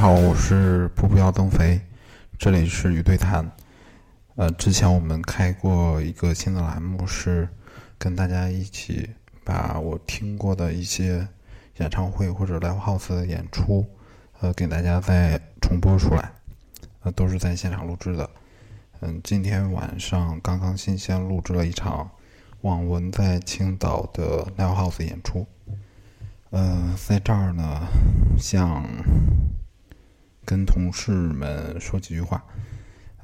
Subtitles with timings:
[0.00, 1.78] 好，我是步步要增肥，
[2.38, 3.52] 这里是鱼对谈。
[4.36, 7.46] 呃，之前我们开过一个新的栏目，是
[7.98, 9.10] 跟大家一起
[9.44, 11.28] 把我听过的一些
[11.80, 13.84] 演唱会或者 live house 的演出，
[14.40, 16.32] 呃，给大家再重播出来。
[17.02, 18.30] 呃，都是在现场录制的。
[19.00, 22.10] 嗯，今天晚上刚刚新鲜录制了一场
[22.62, 25.46] 网文在青岛的 live house 演出。
[26.52, 27.86] 嗯，在这儿呢，
[28.38, 28.82] 像。
[30.50, 32.44] 跟同事们说几句话，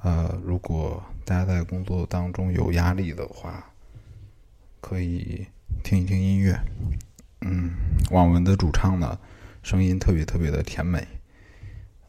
[0.00, 3.68] 呃，如果大家在工作当中有压力的话，
[4.80, 5.44] 可以
[5.82, 6.56] 听一听音乐。
[7.40, 7.72] 嗯，
[8.12, 9.18] 网文的主唱呢，
[9.64, 11.04] 声音特别特别的甜美，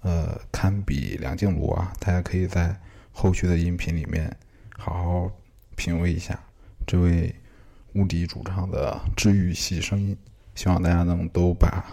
[0.01, 1.91] 呃，堪比梁静茹啊。
[1.99, 2.79] 大家可以在
[3.11, 4.31] 后续的音频里面
[4.77, 5.31] 好好
[5.75, 6.39] 品味一下
[6.85, 7.33] 这位
[7.93, 10.15] 无敌主唱的治愈系声音。
[10.53, 11.83] 希望大家能都把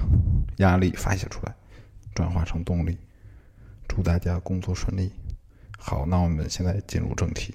[0.59, 1.55] 压力发泄出来，
[2.15, 2.99] 转化成动力。
[3.89, 5.13] 祝大家工作顺利。
[5.79, 7.55] 好，那我们现在进入正题。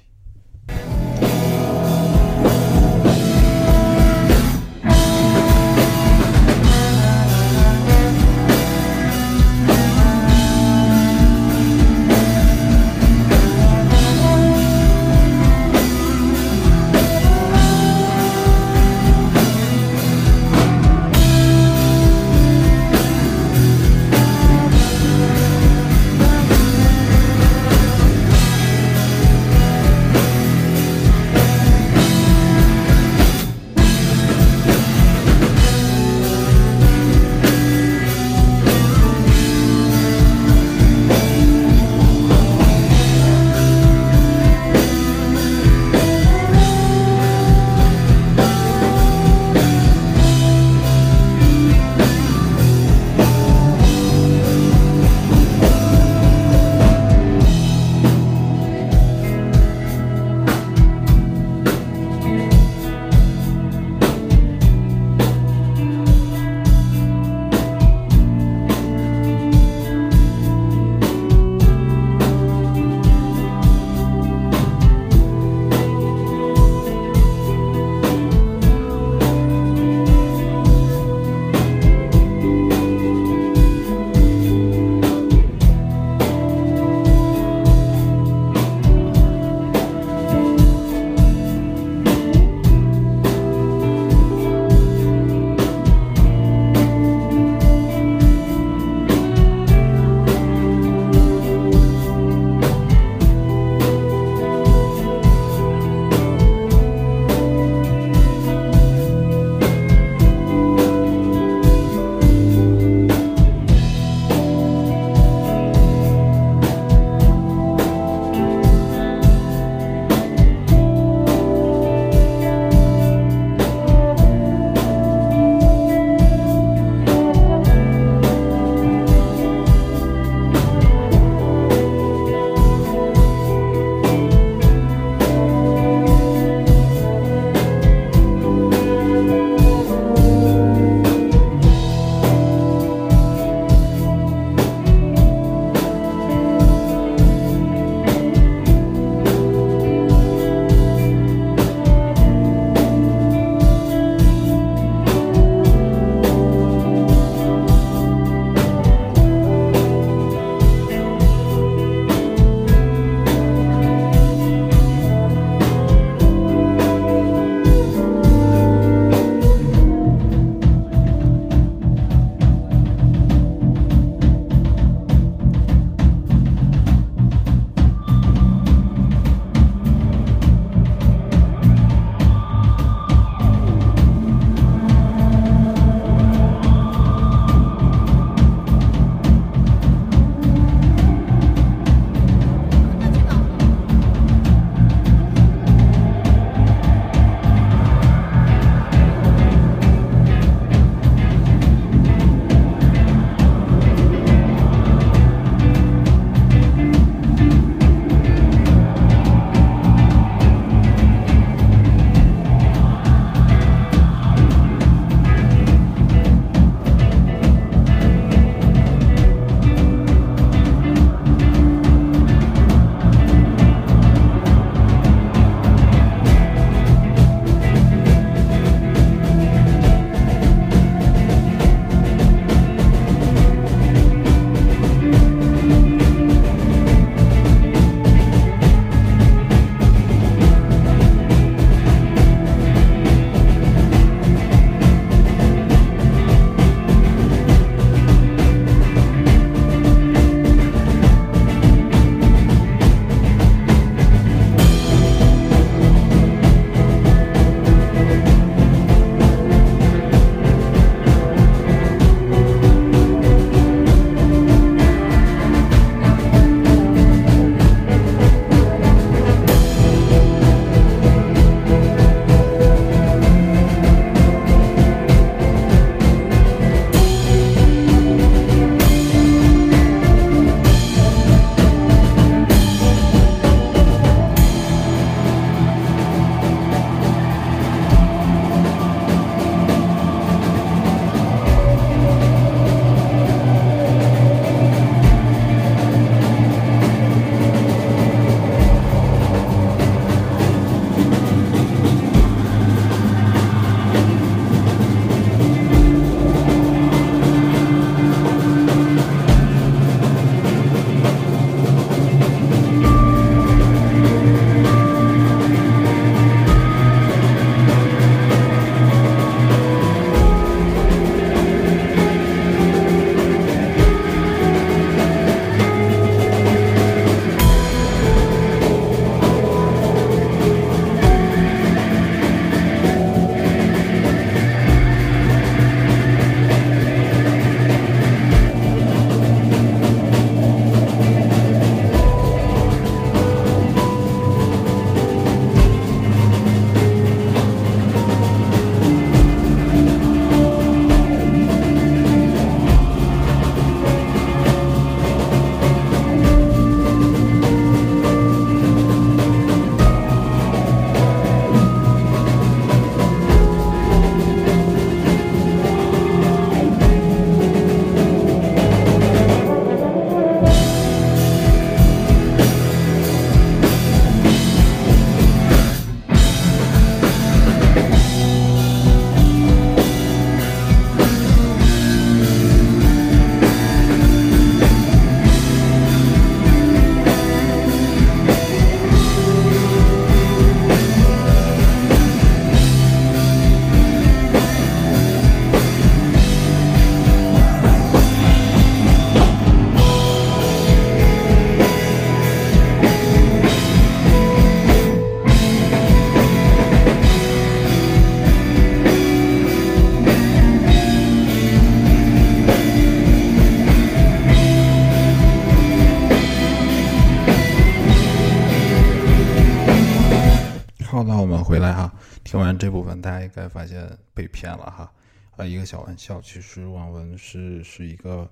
[423.29, 424.93] 该发现被骗了哈。
[425.37, 428.29] 啊，一个小玩笑，其实网文是是一个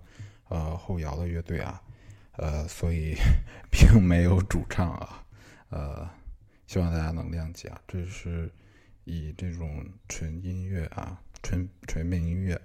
[0.50, 1.82] 呃后摇的乐队啊，
[2.34, 3.16] 呃，所以
[3.72, 5.24] 并没有主唱啊，
[5.70, 6.10] 呃，
[6.68, 7.80] 希望大家能谅解啊。
[7.88, 8.52] 这是
[9.06, 12.60] 以这种纯音乐啊，纯纯民音乐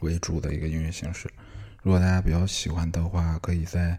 [0.00, 1.30] 为主的一个音乐形式。
[1.80, 3.96] 如果大家比较喜欢的话，可以在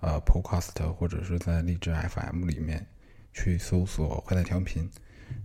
[0.00, 2.84] 呃 Podcast 或者是在荔枝 FM 里面
[3.32, 4.90] 去搜索“坏蛋调频”。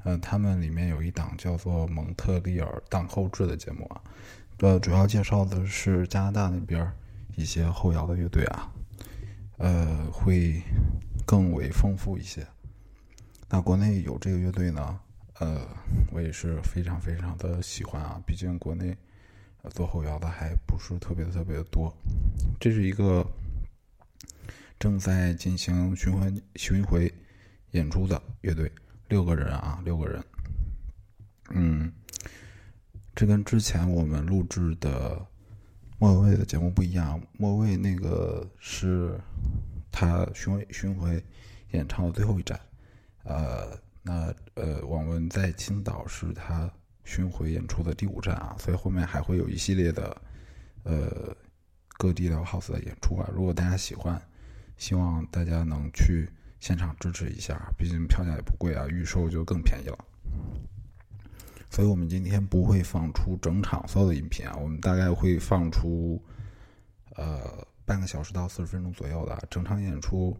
[0.07, 4.01] 呃，他们里面有一档叫做《蒙特利尔档后制》的节目啊，
[4.59, 6.89] 呃，主要介绍的是加拿大那边
[7.35, 8.71] 一些后摇的乐队啊，
[9.57, 10.63] 呃，会
[11.25, 12.47] 更为丰富一些。
[13.49, 14.97] 那国内有这个乐队呢，
[15.39, 15.67] 呃，
[16.13, 18.95] 我也是非常非常的喜欢啊，毕竟国内
[19.71, 21.93] 做后摇的还不是特别特别的多。
[22.61, 23.29] 这是一个
[24.79, 27.13] 正在进行巡回巡回
[27.71, 28.71] 演出的乐队。
[29.09, 30.23] 六个人啊，六个人。
[31.51, 31.91] 嗯，
[33.15, 35.25] 这跟之前我们录制的
[35.97, 37.21] 莫文蔚的节目不一样。
[37.37, 39.17] 莫文蔚那个是
[39.91, 41.23] 他巡回巡回
[41.71, 42.59] 演唱的最后一站，
[43.23, 46.69] 呃，那呃，网文在青岛是他
[47.05, 50.21] 巡回演出的第五站啊，所以后面还会有一系列的
[50.83, 51.33] 呃
[51.97, 53.29] 各地的 house 的演出啊。
[53.33, 54.21] 如果大家喜欢，
[54.75, 56.29] 希望大家能去。
[56.59, 59.97] 现场支持一下，毕竟票价也不贵啊，预售就更便宜了。
[61.69, 66.21] 所以我们今天不会放出整场所有的音频啊，我们大概会放出
[67.15, 69.37] 呃半个小时到四十分钟左右的。
[69.49, 70.35] 整场演出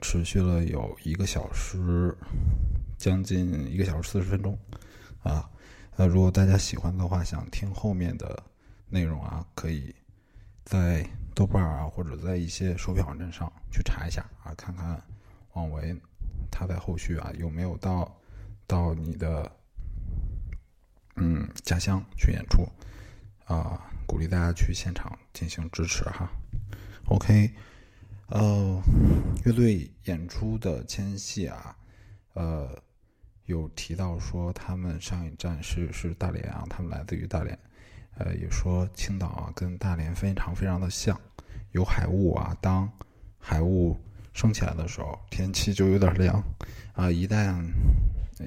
[0.00, 2.14] 持续了有一个小时，
[2.98, 4.58] 将近一个小时四十分钟
[5.22, 5.48] 啊。
[5.96, 8.42] 呃，如果大家喜欢的话，想听后面的
[8.88, 9.94] 内容啊，可以
[10.64, 15.00] 在豆瓣啊或者在一些售票网站上去查一下啊，看看。
[15.52, 15.94] 王维，
[16.50, 18.16] 他在后续啊有没有到
[18.66, 19.50] 到你的
[21.16, 22.66] 嗯家乡去演出
[23.44, 23.88] 啊？
[24.06, 26.30] 鼓励大家去现场进行支持哈。
[27.06, 27.50] OK，
[28.28, 28.82] 呃，
[29.44, 31.76] 乐队演出的间隙啊，
[32.34, 32.82] 呃，
[33.44, 37.58] 有提到说他们上一站是是大连啊，他们来自于大连，
[38.16, 41.18] 呃，也说青岛啊跟大连非常非常的像，
[41.72, 42.90] 有海雾啊，当
[43.38, 43.98] 海雾。
[44.32, 46.42] 升起来的时候，天气就有点凉，
[46.94, 47.62] 啊，一旦，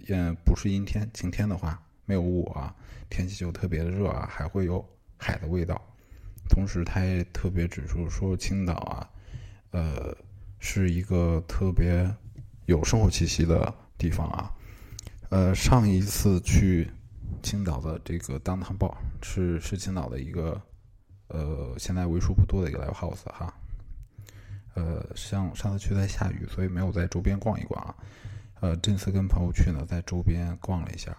[0.07, 2.75] 也，不是阴天、晴天的话，没有雾啊，
[3.09, 4.83] 天气就特别的热啊，还会有
[5.17, 5.81] 海的味道。
[6.49, 9.09] 同时，他也特别指出说，青岛啊，
[9.71, 10.15] 呃，
[10.59, 12.07] 是一个特别
[12.65, 14.51] 有生活气息的地方啊。
[15.29, 16.87] 呃，上一次去
[17.41, 20.61] 青岛的这个当堂报是是青岛的一个，
[21.29, 23.53] 呃，现在为数不多的一个 live house 哈。
[24.75, 27.96] 呃，像上次去在下雨，所以没有在周边逛一逛啊。
[28.62, 31.15] 呃，这次跟朋友去呢，在周边逛了一下，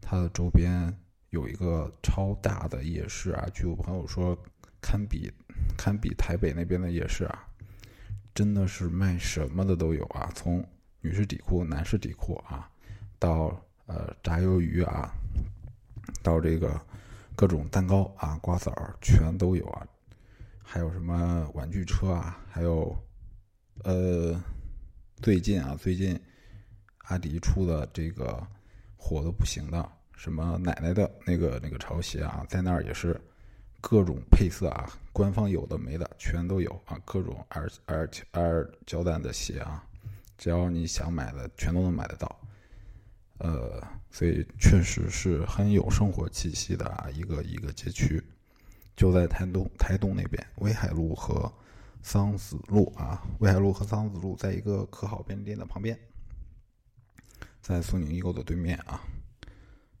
[0.00, 0.92] 它的周边
[1.30, 3.46] 有一个超大的夜市啊。
[3.52, 4.36] 据我朋友说，
[4.80, 5.32] 堪比
[5.76, 7.46] 堪比台北那边的夜市啊，
[8.34, 10.64] 真的是卖什么的都有啊，从
[11.00, 12.70] 女士底裤、男士底裤啊，
[13.18, 15.12] 到呃炸鱿鱼啊，
[16.22, 16.80] 到这个
[17.34, 19.86] 各种蛋糕啊、瓜子儿，全都有啊。
[20.72, 22.38] 还有什么玩具车啊？
[22.48, 22.96] 还有，
[23.82, 24.40] 呃，
[25.20, 26.16] 最近啊，最近
[27.08, 28.40] 阿迪出的这个
[28.96, 33.20] 火的不行的，什么奶奶的那个那个潮鞋啊，在那儿也是
[33.80, 39.84] 各种配色啊，官方有的没的全都有啊，各种 R R R 胶带的鞋啊，
[40.38, 42.40] 只要你想买的，全都能买得到。
[43.38, 48.22] 呃，所以确实是很有生活气息的啊，一个一个街区。
[49.00, 51.50] 就在台东，台东那边，威海路和
[52.02, 55.98] 桑子路啊，威海路和桑子路在一个可好便利店的旁边，
[57.62, 59.00] 在苏宁易购的对面啊。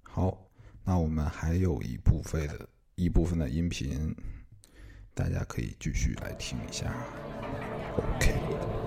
[0.02, 0.36] 好，
[0.84, 4.14] 那我们还有一部分的一部分的音频，
[5.14, 6.94] 大家可以继续来听一下。
[7.96, 8.79] OK。